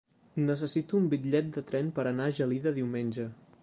[0.45, 3.33] Necessito un bitllet de tren per anar a Gelida diumenge.